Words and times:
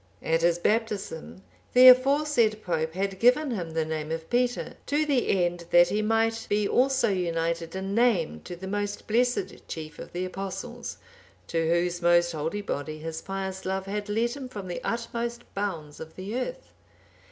At 0.23 0.41
his 0.41 0.57
baptism, 0.57 1.43
the 1.73 1.87
aforesaid 1.89 2.63
pope 2.63 2.93
had 2.95 3.19
given 3.19 3.51
him 3.51 3.69
the 3.69 3.85
name 3.85 4.09
of 4.11 4.31
Peter, 4.31 4.73
to 4.87 5.05
the 5.05 5.43
end, 5.45 5.65
that 5.69 5.89
he 5.89 6.01
might 6.01 6.47
be 6.49 6.67
also 6.67 7.09
united 7.09 7.75
in 7.75 7.93
name 7.93 8.41
to 8.45 8.55
the 8.55 8.65
most 8.67 9.05
blessed 9.05 9.67
chief 9.67 9.99
of 9.99 10.11
the 10.11 10.25
Apostles, 10.25 10.97
to 11.49 11.69
whose 11.69 12.01
most 12.01 12.31
holy 12.31 12.61
body 12.63 12.97
his 12.97 13.21
pious 13.21 13.63
love 13.63 13.85
had 13.85 14.09
led 14.09 14.31
him 14.31 14.49
from 14.49 14.67
the 14.67 14.81
utmost 14.83 15.43
bounds 15.53 15.99
of 15.99 16.15
the 16.15 16.35
earth. 16.35 16.73